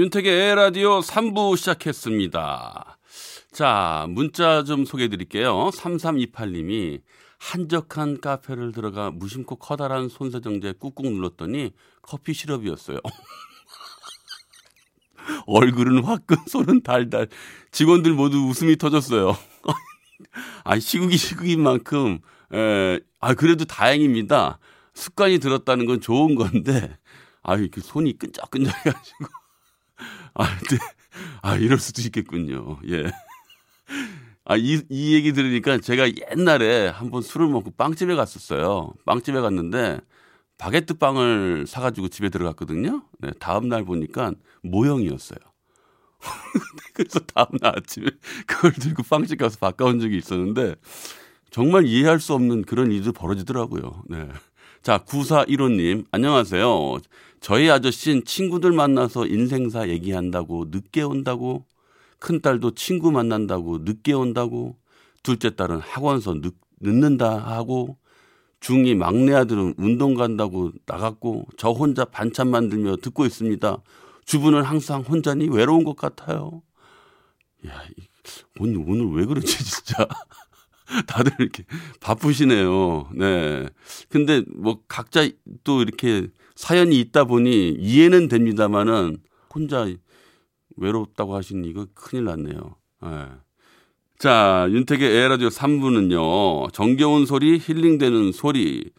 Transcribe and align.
윤택의 0.00 0.54
라디오 0.54 1.00
3부 1.00 1.58
시작했습니다. 1.58 2.98
자, 3.52 4.06
문자 4.08 4.64
좀 4.64 4.86
소개해 4.86 5.10
드릴게요. 5.10 5.68
3328님이 5.74 7.02
한적한 7.38 8.22
카페를 8.22 8.72
들어가 8.72 9.10
무심코 9.10 9.56
커다란 9.56 10.08
손세정제 10.08 10.74
꾹꾹 10.80 11.10
눌렀더니 11.10 11.72
커피 12.00 12.32
시럽이었어요. 12.32 12.98
얼굴은 15.46 16.04
화끈, 16.04 16.36
손은 16.46 16.82
달달. 16.82 17.28
직원들 17.70 18.12
모두 18.12 18.38
웃음이 18.46 18.76
터졌어요. 18.76 19.36
아, 20.64 20.78
시국이 20.78 21.16
시국인 21.16 21.62
만큼, 21.62 22.18
에, 22.52 23.00
아, 23.20 23.34
그래도 23.34 23.64
다행입니다. 23.64 24.58
습관이 24.94 25.38
들었다는 25.38 25.86
건 25.86 26.00
좋은 26.00 26.34
건데, 26.34 26.96
아, 27.42 27.56
이렇게 27.56 27.80
손이 27.80 28.18
끈적끈적 28.18 28.74
해가지고. 28.86 29.24
아, 30.34 30.44
네. 30.44 30.78
아, 31.42 31.56
이럴 31.56 31.78
수도 31.78 32.02
있겠군요. 32.02 32.78
예. 32.88 33.10
아, 34.44 34.56
이, 34.56 34.82
이 34.88 35.14
얘기 35.14 35.32
들으니까 35.32 35.78
제가 35.78 36.08
옛날에 36.32 36.88
한번 36.88 37.22
술을 37.22 37.48
먹고 37.48 37.72
빵집에 37.72 38.14
갔었어요. 38.14 38.92
빵집에 39.04 39.40
갔는데 39.40 40.00
바게트 40.60 40.94
빵을 40.94 41.64
사가지고 41.66 42.08
집에 42.08 42.28
들어갔거든요. 42.28 43.02
네, 43.20 43.30
다음 43.40 43.70
날 43.70 43.82
보니까 43.82 44.32
모형이었어요. 44.62 45.38
그래서 46.92 47.18
다음 47.20 47.46
날 47.62 47.78
아침에 47.78 48.10
그걸 48.46 48.72
들고 48.72 49.02
빵집 49.04 49.38
가서 49.38 49.56
바꿔온 49.58 50.00
적이 50.00 50.18
있었는데 50.18 50.74
정말 51.50 51.86
이해할 51.86 52.20
수 52.20 52.34
없는 52.34 52.64
그런 52.64 52.92
일도 52.92 53.12
벌어지더라고요. 53.12 54.02
네. 54.10 54.28
자, 54.82 54.98
9415님, 54.98 56.04
안녕하세요. 56.10 56.98
저희 57.40 57.70
아저씨는 57.70 58.26
친구들 58.26 58.72
만나서 58.72 59.26
인생사 59.26 59.88
얘기한다고 59.88 60.66
늦게 60.70 61.00
온다고, 61.02 61.64
큰딸도 62.18 62.74
친구 62.74 63.10
만난다고 63.12 63.78
늦게 63.78 64.12
온다고, 64.12 64.76
둘째 65.22 65.56
딸은 65.56 65.78
학원서 65.78 66.34
늦, 66.34 66.54
늦는다 66.80 67.38
하고, 67.38 67.96
중2 68.60 68.94
막내 68.96 69.32
아들은 69.34 69.74
운동 69.78 70.14
간다고 70.14 70.70
나갔고, 70.86 71.46
저 71.56 71.70
혼자 71.70 72.04
반찬 72.04 72.48
만들며 72.50 72.96
듣고 72.96 73.24
있습니다. 73.26 73.82
주부는 74.24 74.62
항상 74.62 75.00
혼자니 75.02 75.48
외로운 75.48 75.84
것 75.84 75.96
같아요. 75.96 76.62
야, 77.66 77.82
이- 77.96 78.02
오늘, 78.60 78.78
오늘 78.86 79.06
왜 79.16 79.24
그러지, 79.24 79.46
진짜. 79.64 80.06
다들 81.06 81.32
이렇게 81.38 81.64
바쁘시네요. 82.00 83.10
네. 83.14 83.68
근데 84.08 84.42
뭐 84.56 84.82
각자 84.88 85.28
또 85.62 85.82
이렇게 85.82 86.28
사연이 86.56 86.98
있다 86.98 87.24
보니 87.24 87.76
이해는 87.78 88.26
됩니다만은 88.28 89.18
혼자 89.54 89.86
외롭다고 90.76 91.36
하시니 91.36 91.68
이거 91.68 91.86
큰일 91.94 92.24
났네요. 92.24 92.76
네. 93.02 93.08
자, 94.20 94.66
윤택의 94.70 95.16
에라디오 95.16 95.48
3부는요. 95.48 96.74
정겨운 96.74 97.24
소리, 97.24 97.58
힐링되는 97.58 98.32
소리, 98.32 98.90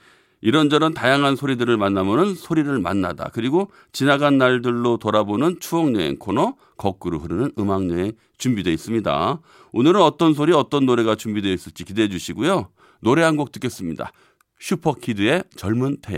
이런저런 0.42 0.96
다양한 0.96 1.36
소리들을 1.36 1.78
만나면은 1.78 2.34
소리를 2.34 2.80
만나다. 2.80 3.30
그리고 3.32 3.70
지나간 3.92 4.40
날들로 4.40 4.98
돌아보는 4.98 5.59
추억여행 5.59 6.18
코너, 6.18 6.56
거꾸로 6.76 7.20
흐르는 7.20 7.52
음악여행 7.59 8.14
준비되어 8.40 8.74
있습니다. 8.74 9.40
오늘은 9.74 10.02
어떤 10.02 10.34
소리, 10.34 10.54
어떤 10.54 10.88
노래가 10.88 11.14
준비되어 11.16 11.53
있을지 11.53 11.84
기대해 11.86 12.09
주시고요. 12.09 12.70
노래 13.02 13.22
한 13.22 13.38
곡 13.38 13.52
듣겠습니다. 13.52 14.12
슈퍼키드의 14.59 15.44
젊은 15.56 15.98
태양. 16.02 16.18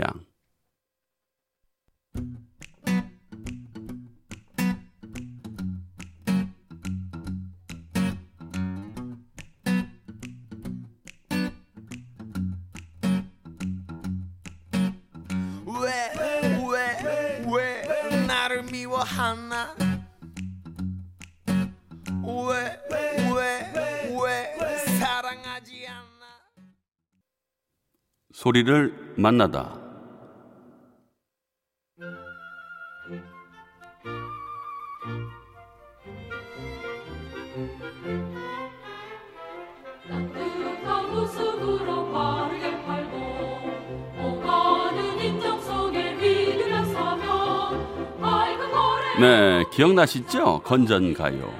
밝은 48.20 48.70
거래 48.70 49.20
네, 49.20 49.64
기억나시죠? 49.72 50.60
건전가요. 50.60 51.50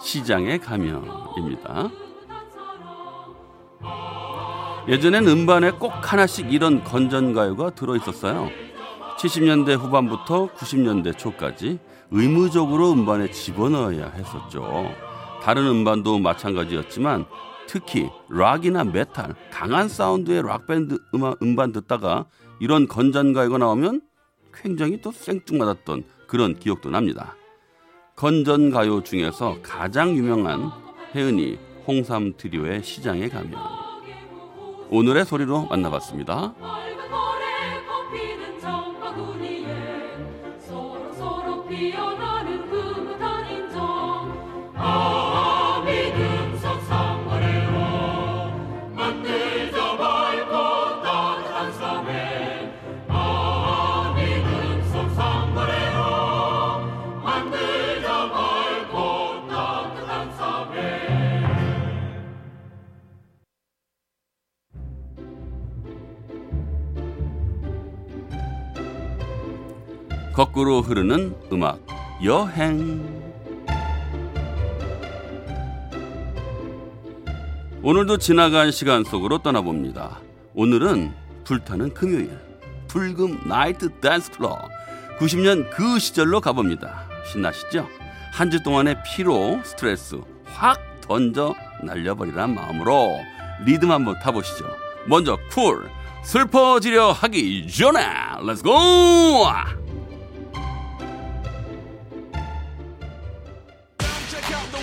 시장에 0.00 0.56
가면입니다. 0.58 1.90
예전엔 4.90 5.28
음반에 5.28 5.70
꼭 5.70 5.92
하나씩 6.02 6.52
이런 6.52 6.82
건전가요가 6.82 7.70
들어 7.70 7.94
있었어요. 7.94 8.50
70년대 9.18 9.78
후반부터 9.78 10.48
90년대 10.48 11.16
초까지 11.16 11.78
의무적으로 12.10 12.90
음반에 12.90 13.30
집어넣어야 13.30 14.10
했었죠. 14.10 14.92
다른 15.42 15.68
음반도 15.68 16.18
마찬가지였지만 16.18 17.24
특히 17.68 18.10
락이나 18.28 18.82
메탈, 18.82 19.36
강한 19.52 19.88
사운드의 19.88 20.42
락밴드 20.42 20.98
음악, 21.14 21.40
음반 21.40 21.70
듣다가 21.70 22.26
이런 22.58 22.88
건전가요가 22.88 23.58
나오면 23.58 24.00
굉장히 24.52 25.00
또 25.00 25.12
생뚱맞았던 25.12 26.02
그런 26.26 26.58
기억도 26.58 26.90
납니다. 26.90 27.36
건전가요 28.16 29.04
중에서 29.04 29.58
가장 29.62 30.16
유명한 30.16 30.72
혜은이 31.14 31.60
홍삼 31.86 32.32
트리오의 32.36 32.82
시장에 32.82 33.28
가면 33.28 33.89
오늘의 34.90 35.24
소리로 35.24 35.66
만나봤습니다. 35.66 36.52
피어나 41.68 42.29
거꾸로 70.60 70.82
흐르는 70.82 71.34
음악 71.52 71.80
여행 72.22 73.00
오늘도 77.82 78.18
지나간 78.18 78.70
시간 78.70 79.02
속으로 79.04 79.38
떠나봅니다. 79.38 80.20
오늘은 80.54 81.14
불타는 81.44 81.94
금요일 81.94 82.38
불금 82.88 83.40
나이트 83.48 83.88
댄스 84.00 84.32
클럽 84.32 84.68
90년 85.18 85.70
그 85.70 85.98
시절로 85.98 86.42
가봅니다. 86.42 87.08
신나시죠? 87.32 87.88
한 88.32 88.50
주 88.50 88.62
동안의 88.62 88.96
피로 89.06 89.60
스트레스 89.64 90.20
확 90.44 90.78
던져 91.00 91.54
날려버리란 91.82 92.54
마음으로 92.54 93.18
리듬 93.64 93.90
한번 93.92 94.18
타보시죠. 94.18 94.66
먼저 95.06 95.38
쿨 95.50 95.88
슬퍼지려 96.22 97.12
하기 97.12 97.66
전에 97.66 98.00
렛츠고! 98.42 98.70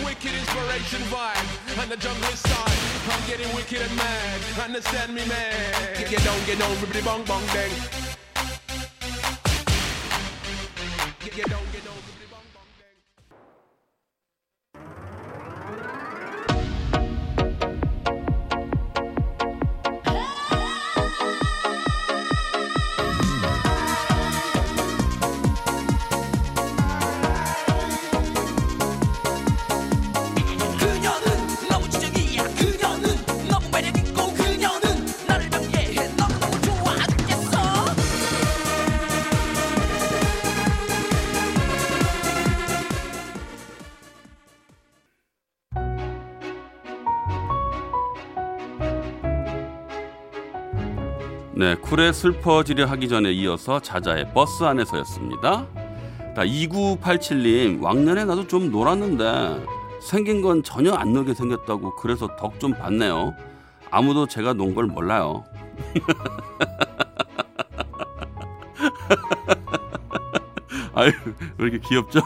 Wicked 0.07 0.33
inspiration 0.33 1.01
vibe. 1.11 1.81
and 1.83 1.91
the 1.91 1.97
jungle 1.97 2.31
side. 2.31 2.79
I'm 3.11 3.23
getting 3.27 3.53
wicked 3.53 3.81
and 3.81 3.95
mad. 3.97 4.39
Understand 4.63 5.13
me, 5.13 5.25
man? 5.27 6.09
Get, 6.09 6.23
down, 6.23 6.39
get 6.45 6.59
down, 6.59 6.71
ribbity 6.77 7.03
bong 7.03 7.23
bong 7.25 7.45
bang. 7.47 8.06
네, 51.97 52.03
쿨에 52.03 52.13
슬퍼지려 52.13 52.85
하기 52.85 53.09
전에 53.09 53.31
이어서 53.31 53.79
자자의 53.79 54.31
버스 54.31 54.63
안에서였습니다. 54.63 55.65
자, 56.35 56.45
2987님, 56.45 57.81
왕년에 57.81 58.23
나도 58.23 58.45
좀 58.47 58.69
놀았는데 58.69 59.65
생긴 59.99 60.43
건 60.43 60.61
전혀 60.61 60.93
안 60.93 61.11
놀게 61.13 61.33
생겼다고 61.33 61.95
그래서 61.95 62.27
덕좀 62.35 62.73
받네요. 62.73 63.33
아무도 63.89 64.27
제가 64.27 64.53
논 64.53 64.75
걸 64.75 64.85
몰라요. 64.85 65.43
아유, 70.93 71.11
왜 71.57 71.67
이렇게 71.67 71.79
귀엽죠? 71.89 72.21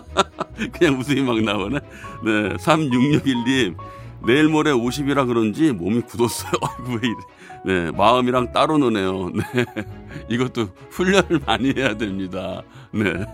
그냥 0.72 0.98
웃음이 0.98 1.20
막 1.20 1.38
나오네. 1.38 1.80
네, 2.24 2.48
3661님. 2.56 3.76
내일 4.24 4.48
모레 4.48 4.70
50이라 4.72 5.26
그런지 5.26 5.72
몸이 5.72 6.00
굳었어요. 6.02 6.52
아이고, 6.62 6.92
왜 6.92 6.98
이래. 7.08 7.16
네, 7.64 7.90
마음이랑 7.92 8.52
따로 8.52 8.78
노네요. 8.78 9.30
네. 9.34 9.42
이것도 10.28 10.68
훈련을 10.90 11.40
많이 11.46 11.72
해야 11.76 11.96
됩니다. 11.96 12.62
네. 12.90 13.12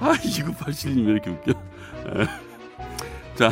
아, 0.00 0.12
2987님 0.12 1.06
왜 1.06 1.12
이렇게 1.12 1.30
웃겨. 1.30 1.52
에. 1.52 2.26
자, 3.34 3.50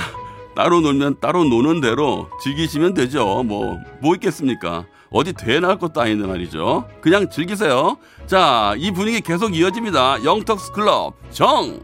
따로 0.54 0.80
놀면 0.80 1.20
따로 1.20 1.44
노는 1.44 1.80
대로 1.80 2.28
즐기시면 2.42 2.94
되죠. 2.94 3.42
뭐, 3.42 3.78
뭐 4.00 4.14
있겠습니까? 4.14 4.86
어디 5.10 5.32
대회 5.32 5.60
나갈 5.60 5.78
것도 5.78 6.00
아닌데 6.00 6.26
말이죠. 6.26 6.88
그냥 7.00 7.30
즐기세요. 7.30 7.96
자, 8.26 8.74
이 8.76 8.90
분위기 8.90 9.20
계속 9.20 9.54
이어집니다. 9.54 10.24
영턱스 10.24 10.72
클럽 10.72 11.14
정! 11.30 11.80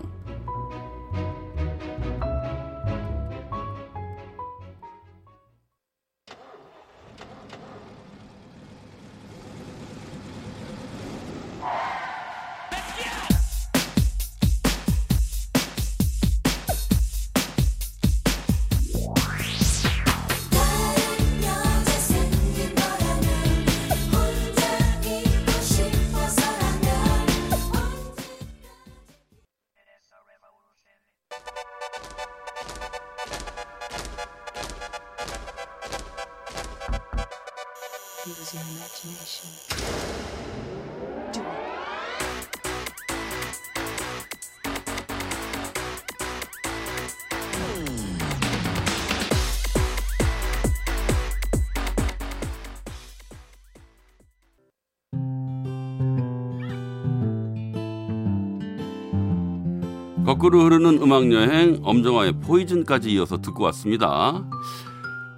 거꾸로 60.32 60.60
흐르는 60.62 61.02
음악 61.02 61.30
여행 61.30 61.78
엄정화의 61.82 62.40
포이즌까지 62.40 63.12
이어서 63.12 63.42
듣고 63.42 63.64
왔습니다. 63.64 64.42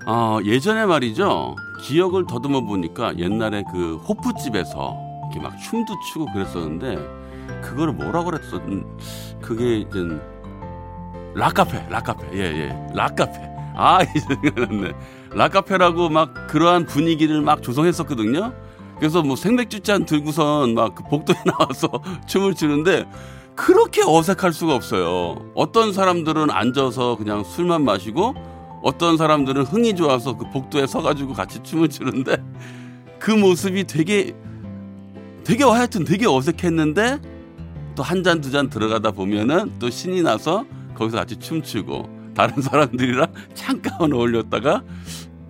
아, 0.07 0.39
예전에 0.45 0.87
말이죠. 0.87 1.57
기억을 1.83 2.27
더듬어 2.29 2.61
보니까 2.61 3.19
옛날에 3.19 3.65
그 3.73 3.97
호프집에서 3.97 4.97
이렇게 5.25 5.41
막 5.41 5.59
춤도 5.59 5.95
추고 6.13 6.27
그랬었는데 6.33 6.97
그거를 7.61 7.93
뭐라고 7.95 8.31
그랬었 8.31 8.63
그게 9.41 9.79
이제 9.79 9.99
락카페, 11.35 11.89
락카페. 11.91 12.29
예, 12.35 12.39
예. 12.39 12.89
락카페. 12.95 13.41
아, 13.77 13.99
이제 14.15 14.21
생각났네. 14.21 14.93
락카페라고 15.33 16.09
막 16.09 16.47
그러한 16.47 16.87
분위기를 16.87 17.43
막 17.43 17.65
조성했었거든요. 17.65 18.53
그래서 19.01 19.23
뭐 19.25 19.35
생맥주 19.35 19.81
잔 19.81 20.05
들고선 20.05 20.75
막 20.75 20.95
그 20.95 21.03
복도에 21.03 21.35
나와서 21.45 21.91
춤을 22.29 22.55
추는데 22.55 23.07
그렇게 23.57 24.03
어색할 24.05 24.53
수가 24.53 24.75
없어요. 24.75 25.51
어떤 25.55 25.93
사람들은 25.93 26.51
앉아서 26.51 27.17
그냥 27.17 27.45
술만 27.45 27.85
마시고 27.85 28.35
어떤 28.83 29.17
사람들은 29.17 29.63
흥이 29.65 29.95
좋아서 29.95 30.37
그 30.37 30.51
복도에 30.51 30.87
서가지고 30.87 31.33
같이 31.33 31.63
춤을 31.63 31.89
추는데 31.89 32.37
그 33.19 33.31
모습이 33.31 33.85
되게 33.85 34.35
되게 35.45 35.65
하여튼 35.65 36.05
되게 36.05 36.27
어색했는데 36.27 37.21
또 37.97 38.03
한 38.03 38.23
잔 38.25 38.41
두 38.41 38.51
잔 38.51 38.69
들어가다 38.69 39.13
보면은 39.13 39.73
또 39.79 39.89
신이 39.89 40.23
나서 40.23 40.65
거기서 40.97 41.17
같이 41.19 41.37
춤추고 41.37 42.33
다른 42.35 42.61
사람들이랑 42.61 43.33
잠깐 43.55 44.13
어울렸다가 44.13 44.83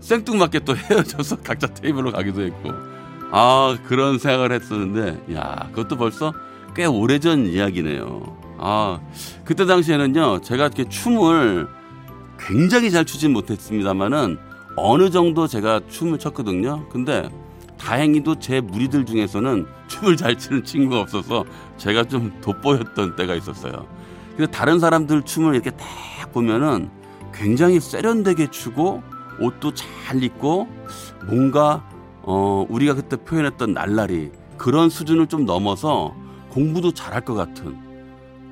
생뚱맞게 0.00 0.60
또 0.60 0.76
헤어져서 0.76 1.36
각자 1.36 1.66
테이블로 1.68 2.12
가기도 2.12 2.42
했고 2.42 2.70
아 3.32 3.76
그런 3.88 4.18
생각을 4.18 4.52
했었는데 4.52 5.34
야 5.34 5.68
그것도 5.72 5.96
벌써 5.96 6.34
꽤 6.74 6.86
오래전 6.86 7.46
이야기네요. 7.46 8.36
아 8.58 9.00
그때 9.44 9.66
당시에는요 9.66 10.40
제가 10.40 10.66
이렇게 10.66 10.88
춤을 10.88 11.68
굉장히 12.38 12.90
잘 12.90 13.04
추진 13.04 13.32
못했습니다만은 13.32 14.38
어느 14.76 15.10
정도 15.10 15.46
제가 15.46 15.80
춤을 15.88 16.18
췄거든요. 16.18 16.88
근데 16.88 17.28
다행히도 17.78 18.38
제 18.38 18.60
무리들 18.60 19.04
중에서는 19.04 19.66
춤을 19.88 20.16
잘 20.16 20.38
추는 20.38 20.64
친구가 20.64 21.00
없어서 21.00 21.44
제가 21.76 22.04
좀 22.04 22.32
돋보였던 22.40 23.16
때가 23.16 23.34
있었어요. 23.34 23.86
근데 24.36 24.50
다른 24.50 24.80
사람들 24.80 25.22
춤을 25.22 25.54
이렇게 25.54 25.70
딱 25.70 26.32
보면은 26.32 26.90
굉장히 27.32 27.80
세련되게 27.80 28.50
추고 28.50 29.02
옷도 29.40 29.72
잘 29.74 30.22
입고 30.22 30.68
뭔가 31.26 31.84
어 32.22 32.66
우리가 32.68 32.94
그때 32.94 33.16
표현했던 33.16 33.74
날라리 33.74 34.30
그런 34.56 34.88
수준을 34.88 35.26
좀 35.26 35.44
넘어서 35.44 36.14
공부도 36.54 36.92
잘할 36.92 37.24
것 37.24 37.34
같은 37.34 37.76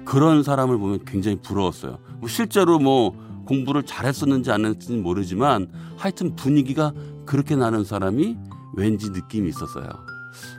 그런 0.04 0.42
사람을 0.42 0.76
보면 0.76 1.04
굉장히 1.04 1.38
부러웠어요. 1.40 1.98
뭐 2.18 2.28
실제로 2.28 2.80
뭐 2.80 3.14
공부를 3.46 3.84
잘했었는지 3.84 4.50
안 4.50 4.64
했는지는 4.64 5.04
모르지만 5.04 5.68
하여튼 5.96 6.34
분위기가 6.34 6.92
그렇게 7.24 7.54
나는 7.54 7.84
사람이 7.84 8.36
왠지 8.74 9.10
느낌이 9.10 9.48
있었어요. 9.48 9.88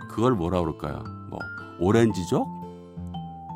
그걸 0.09 0.35
뭐라 0.35 0.61
그럴까요? 0.61 1.03
뭐 1.29 1.39
오렌지족? 1.79 2.47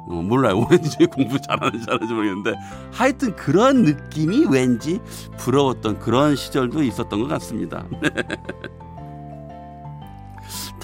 어, 0.09 0.21
몰라요. 0.21 0.59
오렌지족 0.67 1.11
공부 1.11 1.39
잘하는지 1.39 1.85
잘하는지 1.85 2.13
모르겠는데 2.13 2.55
하여튼 2.91 3.35
그런 3.37 3.83
느낌이 3.83 4.47
왠지 4.51 4.99
부러웠던 5.37 5.99
그런 5.99 6.35
시절도 6.35 6.83
있었던 6.83 7.21
것 7.21 7.27
같습니다. 7.27 7.85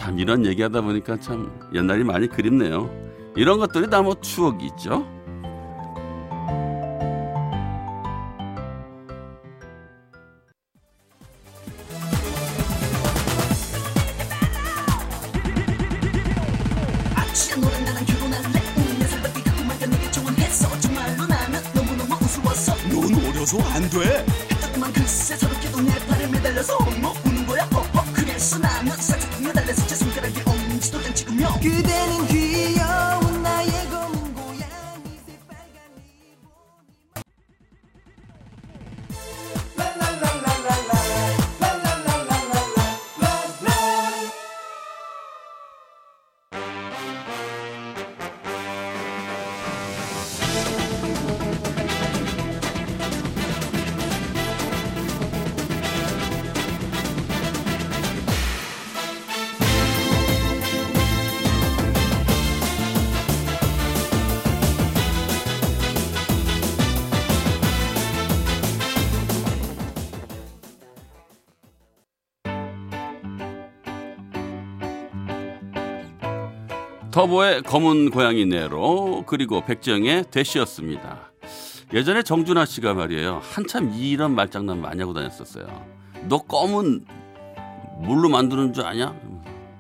참 0.03 0.19
이런 0.19 0.45
얘기하다 0.45 0.81
보니까 0.81 1.17
참 1.17 1.49
옛날이 1.73 2.03
많이 2.03 2.27
그립네요. 2.27 2.89
이런 3.37 3.57
것들이 3.57 3.89
다 3.89 4.01
뭐 4.01 4.15
추억이 4.19 4.65
있죠. 4.65 5.07
터보의 77.13 77.61
검은 77.61 78.09
고양이 78.09 78.43
네로 78.47 79.25
그리고 79.27 79.63
백지영의 79.63 80.25
대시였습니다. 80.31 81.31
예전에 81.93 82.23
정준하 82.23 82.65
씨가 82.65 82.95
말이에요. 82.95 83.39
한참 83.43 83.93
이런 83.95 84.33
말장난 84.33 84.81
많이 84.81 84.99
하고 84.99 85.13
다녔었어요. 85.13 85.67
너 86.27 86.39
검은 86.39 87.05
뭘로 87.99 88.29
만드는 88.29 88.73
줄 88.73 88.85
아냐? 88.85 89.15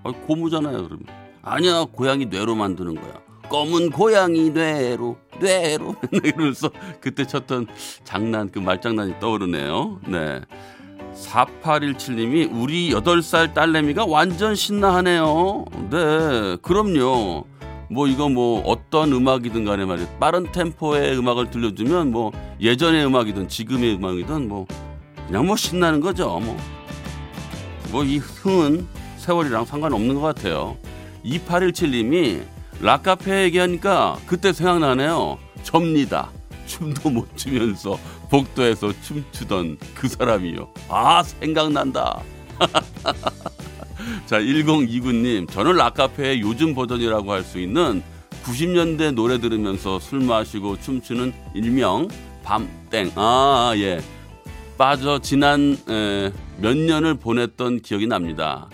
아, 0.03 0.11
고무잖아요. 0.11 0.73
그러면 0.83 1.07
아니야 1.41 1.85
고양이 1.91 2.27
뇌로 2.27 2.53
만드는 2.53 2.93
거야. 2.93 3.13
검은 3.49 3.89
고양이 3.89 4.51
뇌로 4.51 5.17
뇌로 5.41 5.95
이러면서 6.13 6.69
그때 7.01 7.25
쳤던 7.25 7.65
장난 8.03 8.51
그 8.51 8.59
말장난이 8.59 9.19
떠오르네요. 9.19 10.01
네. 10.07 10.39
4817님이 11.15 12.49
우리 12.51 12.91
8살 12.91 13.53
딸내미가 13.53 14.05
완전 14.05 14.55
신나하네요. 14.55 15.65
네, 15.89 16.57
그럼요. 16.61 17.45
뭐 17.89 18.07
이거 18.07 18.29
뭐 18.29 18.61
어떤 18.65 19.11
음악이든 19.13 19.65
간에 19.65 19.85
말이에요. 19.85 20.07
빠른 20.19 20.51
템포의 20.51 21.17
음악을 21.17 21.51
들려주면 21.51 22.11
뭐 22.11 22.31
예전의 22.59 23.05
음악이든 23.05 23.47
지금의 23.49 23.95
음악이든 23.95 24.47
뭐 24.47 24.65
그냥 25.27 25.45
뭐 25.45 25.55
신나는 25.55 25.99
거죠. 26.01 26.39
뭐. 26.39 26.57
뭐 27.91 28.03
이 28.03 28.17
흥은 28.17 28.87
세월이랑 29.17 29.65
상관없는 29.65 30.15
것 30.15 30.21
같아요. 30.21 30.75
2817님이 31.23 32.41
락카페 32.81 33.43
얘기하니까 33.43 34.17
그때 34.25 34.51
생각나네요. 34.51 35.37
접니다. 35.61 36.29
춤도 36.65 37.09
못 37.11 37.37
추면서 37.37 37.97
복도에서 38.33 38.91
춤추던 39.03 39.77
그 39.93 40.07
사람이요. 40.07 40.67
아, 40.89 41.21
생각난다. 41.21 42.19
자, 44.25 44.39
1029님. 44.39 45.47
저는 45.51 45.75
락카페의 45.75 46.41
요즘 46.41 46.73
버전이라고 46.73 47.31
할 47.31 47.43
수 47.43 47.59
있는 47.59 48.01
90년대 48.43 49.13
노래 49.13 49.39
들으면서 49.39 49.99
술 49.99 50.21
마시고 50.21 50.79
춤추는 50.81 51.31
일명 51.53 52.07
밤땡. 52.43 53.11
아, 53.15 53.73
예. 53.75 54.01
빠져 54.79 55.19
지난 55.19 55.77
에, 55.87 56.31
몇 56.57 56.75
년을 56.75 57.13
보냈던 57.19 57.81
기억이 57.81 58.07
납니다. 58.07 58.67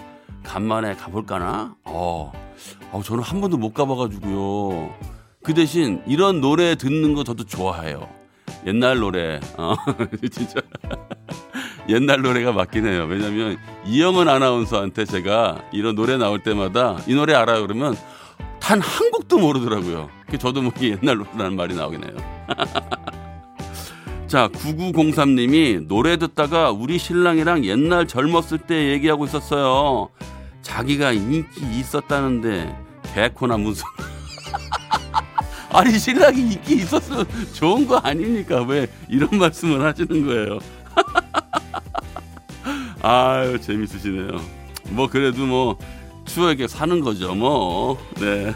간만에 0.44 0.96
가볼까나? 0.96 1.76
어, 1.84 2.32
어, 2.94 3.02
저는 3.04 3.22
한 3.22 3.42
번도 3.42 3.58
못 3.58 3.74
가봐가지고요. 3.74 4.96
그 5.44 5.54
대신 5.54 6.02
이런 6.08 6.40
노래 6.40 6.76
듣는 6.76 7.14
거 7.14 7.26
저도 7.26 7.44
좋아해요. 7.44 8.19
옛날 8.66 9.00
노래, 9.00 9.40
어, 9.58 9.76
진짜 10.32 10.62
옛날 11.88 12.22
노래가 12.22 12.52
맞긴 12.52 12.86
해요. 12.86 13.08
왜냐면 13.10 13.58
이영은 13.86 14.28
아나운서한테 14.28 15.06
제가 15.06 15.64
이런 15.72 15.96
노래 15.96 16.18
나올 16.18 16.40
때마다 16.44 16.98
이 17.08 17.16
노래 17.16 17.34
알아요 17.34 17.62
그러면 17.62 17.96
단 18.60 18.80
한 18.82 19.10
곡도 19.12 19.40
모르더라고요. 19.40 20.10
그 20.30 20.38
저도 20.38 20.62
모르게 20.62 20.98
옛날 21.02 21.18
노래라는 21.18 21.56
말이 21.56 21.76
나오긴 21.76 22.04
해요. 22.04 22.14
자, 24.28 24.48
9903님이 24.50 25.88
노래 25.88 26.18
듣다가 26.18 26.70
우리 26.70 27.00
신랑이랑 27.00 27.66
옛날 27.66 28.08
젊었을 28.08 28.60
때 28.60 28.90
얘기하고 28.92 29.26
있었어요. 29.26 30.10
자기가 30.62 31.14
인기 31.14 31.48
있었다는데 31.80 32.76
개코나 33.16 33.58
무슨 33.58 33.86
아니 35.72 35.98
신랑이 36.00 36.42
인기 36.42 36.76
있었으면 36.78 37.28
좋은 37.54 37.86
거 37.88 37.98
아닙니까? 37.98 38.62
왜 38.64 38.88
이런 39.08 39.30
말씀을 39.38 39.84
하시는 39.84 40.26
거예요? 40.26 40.60
아유 43.02 43.60
재밌으시네요. 43.62 44.40
뭐 44.90 45.08
그래도 45.08 45.46
뭐 45.46 45.78
추억에 46.26 46.68
사는 46.68 47.00
거죠 47.02 47.36
뭐. 47.36 47.98
네. 48.20 48.54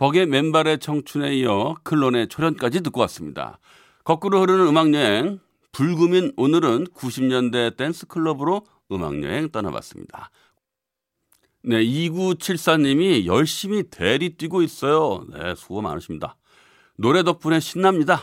벅의 0.00 0.24
맨발의 0.24 0.78
청춘에 0.78 1.34
이어 1.36 1.76
클론의 1.82 2.28
초련까지 2.28 2.80
듣고 2.80 3.02
왔습니다. 3.02 3.58
거꾸로 4.02 4.40
흐르는 4.40 4.66
음악여행 4.68 5.40
불금인 5.72 6.32
오늘은 6.38 6.86
90년대 6.86 7.76
댄스클럽으로 7.76 8.64
음악여행 8.90 9.50
떠나봤습니다. 9.50 10.30
네, 11.64 11.84
2974님이 11.84 13.26
열심히 13.26 13.90
대리 13.90 14.38
뛰고 14.38 14.62
있어요. 14.62 15.26
네, 15.34 15.54
수고 15.54 15.82
많으십니다. 15.82 16.36
노래 16.96 17.22
덕분에 17.22 17.60
신납니다. 17.60 18.22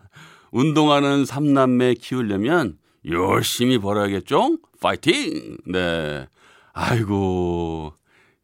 운동하는 0.50 1.26
삼남매 1.26 1.96
키우려면 2.00 2.78
열심히 3.04 3.76
벌어야겠죠? 3.76 4.56
파이팅! 4.80 5.58
네. 5.66 6.26
아이고, 6.72 7.92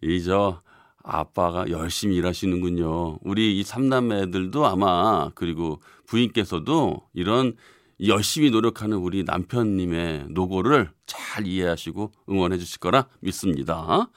이저 0.03 0.61
아빠가 1.04 1.68
열심히 1.68 2.16
일하시는군요. 2.16 3.18
우리 3.23 3.61
이 3.61 3.62
삼남매들도 3.62 4.66
아마 4.66 5.30
그리고 5.34 5.80
부인께서도 6.06 7.02
이런 7.12 7.54
열심히 8.04 8.50
노력하는 8.50 8.96
우리 8.96 9.23
남편님의 9.23 10.26
노고를 10.30 10.90
잘 11.06 11.46
이해하시고 11.46 12.11
응원해 12.30 12.58
주실 12.58 12.80
거라 12.80 13.06
믿습니다. 13.20 14.11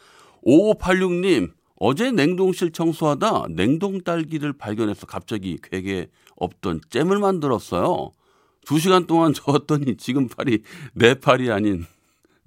5586님, 0.46 1.52
어제 1.76 2.12
냉동실 2.12 2.72
청소하다 2.72 3.48
냉동 3.50 4.02
딸기를 4.02 4.54
발견해서 4.54 5.06
갑자기 5.06 5.58
괴게 5.62 6.08
없던 6.38 6.82
잼을 6.90 7.20
만들었어요. 7.20 8.12
두 8.66 8.80
시간 8.80 9.06
동안 9.08 9.34
저었더니 9.36 9.98
지금 9.98 10.28
팔이 10.30 10.64
내 10.94 11.16
팔이 11.16 11.52
아닌 11.52 11.86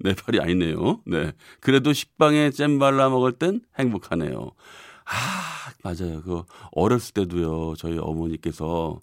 내 0.03 0.13
팔이 0.13 0.39
아니네요. 0.39 1.01
네. 1.05 1.33
그래도 1.59 1.93
식빵에 1.93 2.51
잼 2.51 2.79
발라 2.79 3.09
먹을 3.09 3.31
땐 3.31 3.61
행복하네요. 3.77 4.51
아, 5.05 5.71
맞아요. 5.83 6.21
그 6.21 6.43
어렸을 6.71 7.13
때도요. 7.13 7.75
저희 7.77 7.97
어머니께서 7.97 8.99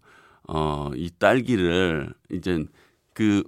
어, 0.48 0.90
이 0.94 1.10
딸기를 1.18 2.12
이제 2.30 2.64
그 3.12 3.42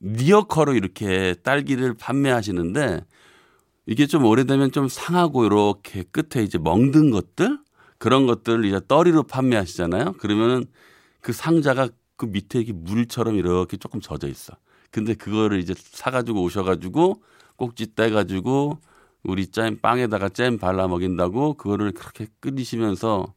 리어커로 0.00 0.74
이렇게 0.74 1.34
딸기를 1.42 1.94
판매하시는데 1.94 3.04
이게 3.86 4.06
좀 4.06 4.24
오래되면 4.24 4.72
좀 4.72 4.88
상하고 4.88 5.44
이렇게 5.46 6.04
끝에 6.04 6.42
이제 6.44 6.58
멍든 6.58 7.10
것들 7.10 7.58
그런 7.98 8.26
것들을 8.26 8.64
이제 8.64 8.80
떠리로 8.86 9.22
판매하시잖아요. 9.24 10.14
그러면은 10.14 10.64
그 11.20 11.32
상자가 11.32 11.88
그 12.16 12.26
밑에 12.26 12.60
이게 12.60 12.72
물처럼 12.72 13.36
이렇게 13.36 13.76
조금 13.76 14.00
젖어 14.00 14.28
있어. 14.28 14.54
근데 14.94 15.14
그거를 15.14 15.58
이제 15.58 15.74
사가지고 15.76 16.44
오셔가지고 16.44 17.20
꼭지 17.56 17.96
떼가지고 17.96 18.78
우리 19.24 19.48
잼 19.48 19.80
빵에다가 19.80 20.28
잼 20.28 20.56
발라 20.56 20.86
먹인다고 20.86 21.54
그거를 21.54 21.90
그렇게 21.90 22.28
끓이시면서 22.38 23.34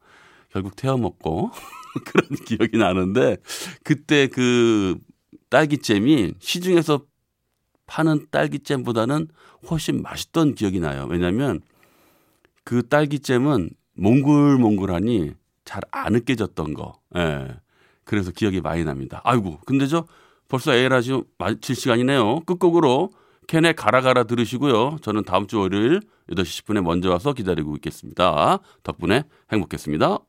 결국 0.51 0.75
태워 0.75 0.97
먹고 0.97 1.49
그런 2.05 2.29
기억이 2.45 2.77
나는데 2.77 3.37
그때 3.83 4.27
그 4.27 4.99
딸기잼이 5.49 6.35
시중에서 6.37 7.01
파는 7.87 8.27
딸기잼보다는 8.29 9.27
훨씬 9.71 10.03
맛있던 10.03 10.53
기억이 10.53 10.79
나요. 10.79 11.07
왜냐하면 11.09 11.61
그 12.63 12.87
딸기잼은 12.87 13.71
몽글몽글하니 13.95 15.31
잘 15.65 15.81
안 15.89 16.13
으깨졌던 16.13 16.75
거. 16.75 16.99
예. 17.15 17.47
그래서 18.03 18.29
기억이 18.29 18.61
많이 18.61 18.83
납니다. 18.83 19.21
아이고, 19.23 19.59
근데 19.65 19.87
저 19.87 20.05
벌써 20.47 20.73
에헤라디오 20.73 21.23
마칠 21.37 21.75
시간이네요. 21.75 22.41
끝곡으로 22.41 23.09
캔의 23.47 23.75
가라가라 23.75 24.23
들으시고요. 24.25 24.97
저는 25.01 25.23
다음 25.23 25.47
주 25.47 25.59
월요일 25.59 26.01
8시 26.29 26.65
10분에 26.65 26.81
먼저 26.81 27.09
와서 27.09 27.33
기다리고 27.33 27.75
있겠습니다. 27.75 28.59
덕분에 28.83 29.23
행복했습니다. 29.51 30.19